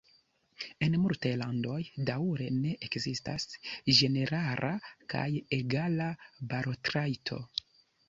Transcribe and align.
En 0.85 0.95
multaj 1.01 1.33
landoj 1.41 1.75
daŭre 2.07 2.49
ne 2.57 2.73
ekzistas 2.89 3.47
ĝenerala 4.01 4.75
kaj 5.15 5.29
egala 5.63 6.13
balotrajto. 6.55 7.45